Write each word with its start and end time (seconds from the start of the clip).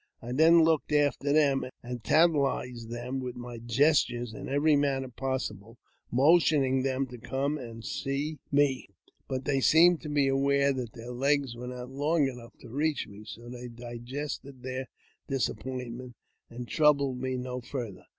I 0.19 0.31
then 0.31 0.63
looked 0.63 0.91
after 0.93 1.31
them, 1.31 1.63
and 1.83 2.03
tantalized 2.03 2.89
them 2.89 3.19
with 3.19 3.35
my 3.35 3.59
gestures 3.59 4.33
in 4.33 4.49
every 4.49 4.75
manner 4.75 5.09
possible, 5.09 5.77
motioning 6.09 6.81
them 6.81 7.05
to 7.05 7.19
come 7.19 7.59
and 7.59 7.85
see 7.85 8.39
me; 8.51 8.87
but 9.27 9.45
they 9.45 9.59
seemed 9.61 10.01
to 10.01 10.09
be 10.09 10.27
aware 10.27 10.73
that 10.73 10.93
their 10.93 11.11
legs 11.11 11.55
were 11.55 11.67
not 11.67 11.91
long 11.91 12.25
enough 12.27 12.57
to 12.61 12.69
reach 12.69 13.05
me, 13.07 13.25
so 13.25 13.47
they 13.47 13.67
digested 13.67 14.63
their 14.63 14.87
disappoint 15.27 15.91
ment, 15.91 16.15
and 16.49 16.67
troubled 16.67 17.19
me 17.21 17.37
no 17.37 17.61
farther. 17.61 18.05